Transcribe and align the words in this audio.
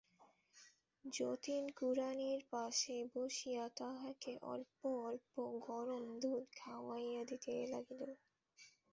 যতীন 1.05 1.63
কুড়ানির 1.77 2.41
পাশে 2.51 2.97
বসিয়া 3.13 3.65
তাহাকে 3.79 4.31
অল্প 4.51 4.77
অল্প 5.03 5.33
গরম 5.67 6.03
দুধ 6.21 6.45
খাওয়াইয়া 6.59 7.21
দিতে 7.29 7.53
লাগিল। 7.73 8.01